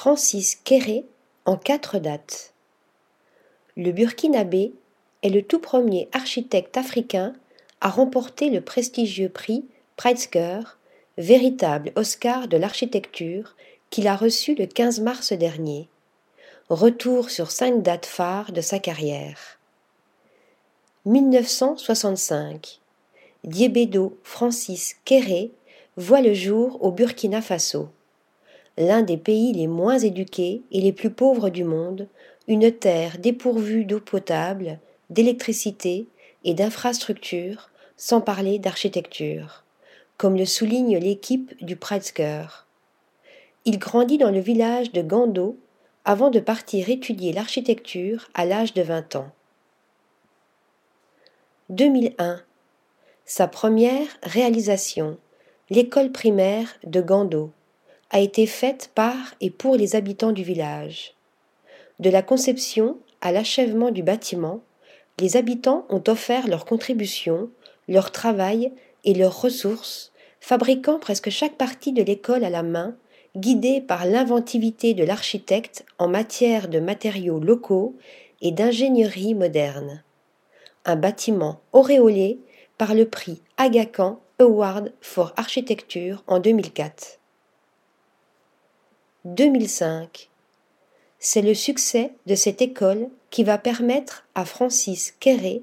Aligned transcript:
Francis 0.00 0.54
Kéré 0.54 1.06
en 1.44 1.56
quatre 1.56 1.98
dates. 1.98 2.52
Le 3.76 3.90
Burkinabé 3.90 4.72
est 5.24 5.28
le 5.28 5.42
tout 5.42 5.58
premier 5.58 6.08
architecte 6.12 6.76
africain 6.76 7.34
à 7.80 7.88
remporter 7.88 8.48
le 8.48 8.60
prestigieux 8.60 9.28
prix 9.28 9.64
Pritzker, 9.96 10.78
véritable 11.16 11.90
Oscar 11.96 12.46
de 12.46 12.56
l'architecture, 12.56 13.56
qu'il 13.90 14.06
a 14.06 14.14
reçu 14.14 14.54
le 14.54 14.66
15 14.66 15.00
mars 15.00 15.32
dernier. 15.32 15.88
Retour 16.68 17.28
sur 17.28 17.50
cinq 17.50 17.82
dates 17.82 18.06
phares 18.06 18.52
de 18.52 18.60
sa 18.60 18.78
carrière. 18.78 19.58
1965. 21.06 22.78
Diébedo 23.42 24.16
Francis 24.22 24.94
Kéré 25.04 25.50
voit 25.96 26.20
le 26.20 26.34
jour 26.34 26.84
au 26.84 26.92
Burkina 26.92 27.42
Faso. 27.42 27.88
L'un 28.78 29.02
des 29.02 29.16
pays 29.16 29.52
les 29.52 29.66
moins 29.66 29.98
éduqués 29.98 30.62
et 30.70 30.80
les 30.80 30.92
plus 30.92 31.10
pauvres 31.10 31.50
du 31.50 31.64
monde, 31.64 32.06
une 32.46 32.70
terre 32.70 33.18
dépourvue 33.18 33.84
d'eau 33.84 33.98
potable, 33.98 34.78
d'électricité 35.10 36.06
et 36.44 36.54
d'infrastructures, 36.54 37.70
sans 37.96 38.20
parler 38.20 38.60
d'architecture, 38.60 39.64
comme 40.16 40.36
le 40.36 40.44
souligne 40.44 40.96
l'équipe 40.96 41.52
du 41.60 41.74
Pritzker. 41.74 42.68
Il 43.64 43.80
grandit 43.80 44.16
dans 44.16 44.30
le 44.30 44.38
village 44.38 44.92
de 44.92 45.02
Gando 45.02 45.58
avant 46.04 46.30
de 46.30 46.38
partir 46.38 46.88
étudier 46.88 47.32
l'architecture 47.32 48.28
à 48.34 48.44
l'âge 48.44 48.74
de 48.74 48.82
20 48.82 49.16
ans. 49.16 49.32
2001. 51.70 52.40
Sa 53.24 53.48
première 53.48 54.06
réalisation, 54.22 55.18
l'école 55.68 56.12
primaire 56.12 56.76
de 56.84 57.00
Gando, 57.00 57.50
a 58.10 58.20
été 58.20 58.46
faite 58.46 58.90
par 58.94 59.34
et 59.40 59.50
pour 59.50 59.76
les 59.76 59.96
habitants 59.96 60.32
du 60.32 60.42
village. 60.42 61.14
De 61.98 62.10
la 62.10 62.22
conception 62.22 62.98
à 63.20 63.32
l'achèvement 63.32 63.90
du 63.90 64.02
bâtiment, 64.02 64.60
les 65.20 65.36
habitants 65.36 65.84
ont 65.88 66.02
offert 66.06 66.46
leur 66.46 66.64
contribution, 66.64 67.50
leur 67.88 68.12
travail 68.12 68.72
et 69.04 69.14
leurs 69.14 69.40
ressources, 69.40 70.12
fabriquant 70.40 70.98
presque 70.98 71.30
chaque 71.30 71.56
partie 71.56 71.92
de 71.92 72.02
l'école 72.02 72.44
à 72.44 72.50
la 72.50 72.62
main, 72.62 72.96
guidés 73.36 73.80
par 73.80 74.06
l'inventivité 74.06 74.94
de 74.94 75.04
l'architecte 75.04 75.84
en 75.98 76.08
matière 76.08 76.68
de 76.68 76.80
matériaux 76.80 77.40
locaux 77.40 77.96
et 78.40 78.52
d'ingénierie 78.52 79.34
moderne. 79.34 80.02
Un 80.84 80.96
bâtiment 80.96 81.60
auréolé 81.72 82.38
par 82.78 82.94
le 82.94 83.06
prix 83.06 83.42
Aga 83.56 83.86
Award 84.38 84.92
for 85.00 85.32
Architecture 85.36 86.22
en 86.28 86.38
2004. 86.38 87.17
2005. 89.24 90.30
C'est 91.18 91.42
le 91.42 91.52
succès 91.52 92.12
de 92.26 92.36
cette 92.36 92.62
école 92.62 93.08
qui 93.30 93.42
va 93.42 93.58
permettre 93.58 94.24
à 94.36 94.44
Francis 94.44 95.12
Kéré 95.18 95.62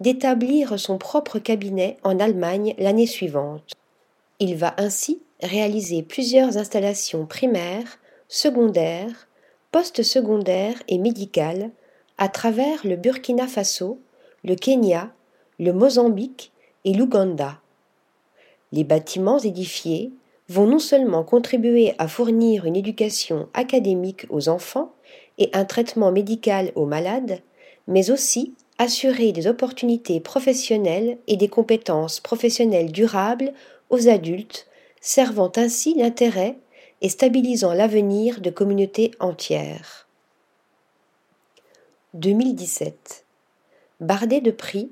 d'établir 0.00 0.78
son 0.80 0.96
propre 0.96 1.38
cabinet 1.38 1.98
en 2.02 2.18
Allemagne 2.18 2.74
l'année 2.78 3.06
suivante. 3.06 3.74
Il 4.40 4.56
va 4.56 4.74
ainsi 4.78 5.20
réaliser 5.42 6.02
plusieurs 6.02 6.56
installations 6.56 7.26
primaires, 7.26 7.98
secondaires, 8.28 9.28
post-secondaires 9.70 10.82
et 10.88 10.96
médicales 10.96 11.70
à 12.16 12.30
travers 12.30 12.86
le 12.86 12.96
Burkina 12.96 13.46
Faso, 13.46 13.98
le 14.44 14.54
Kenya, 14.54 15.12
le 15.58 15.74
Mozambique 15.74 16.52
et 16.86 16.94
l'Ouganda. 16.94 17.60
Les 18.72 18.82
bâtiments 18.82 19.38
édifiés 19.38 20.10
vont 20.48 20.66
non 20.66 20.78
seulement 20.78 21.24
contribuer 21.24 21.94
à 21.98 22.08
fournir 22.08 22.66
une 22.66 22.76
éducation 22.76 23.48
académique 23.54 24.26
aux 24.28 24.48
enfants 24.48 24.92
et 25.38 25.50
un 25.52 25.64
traitement 25.64 26.12
médical 26.12 26.70
aux 26.74 26.86
malades, 26.86 27.40
mais 27.86 28.10
aussi 28.10 28.54
assurer 28.78 29.32
des 29.32 29.46
opportunités 29.46 30.20
professionnelles 30.20 31.18
et 31.26 31.36
des 31.36 31.48
compétences 31.48 32.20
professionnelles 32.20 32.92
durables 32.92 33.52
aux 33.90 34.08
adultes, 34.08 34.66
servant 35.00 35.52
ainsi 35.56 35.94
l'intérêt 35.94 36.56
et 37.00 37.08
stabilisant 37.08 37.72
l'avenir 37.72 38.40
de 38.40 38.50
communautés 38.50 39.12
entières. 39.20 40.08
2017. 42.14 43.24
Bardé 44.00 44.40
de 44.40 44.50
prix, 44.50 44.90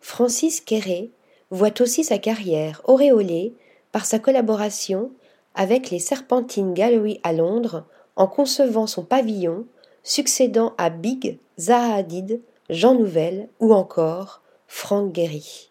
Francis 0.00 0.60
Quéré 0.60 1.10
voit 1.50 1.80
aussi 1.80 2.02
sa 2.02 2.18
carrière 2.18 2.80
auréolée 2.84 3.54
par 3.92 4.06
sa 4.06 4.18
collaboration 4.18 5.12
avec 5.54 5.90
les 5.90 5.98
Serpentine 5.98 6.74
Gallery 6.74 7.20
à 7.22 7.32
Londres 7.32 7.84
en 8.16 8.26
concevant 8.26 8.86
son 8.86 9.04
pavillon 9.04 9.66
succédant 10.02 10.74
à 10.78 10.90
Big, 10.90 11.38
Zaha 11.58 11.94
Hadid, 11.94 12.40
Jean 12.70 12.94
Nouvel 12.94 13.48
ou 13.60 13.74
encore 13.74 14.42
Frank 14.66 15.14
Gehry. 15.14 15.70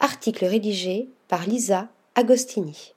Article 0.00 0.46
rédigé 0.46 1.10
par 1.28 1.46
Lisa 1.46 1.88
Agostini. 2.14 2.94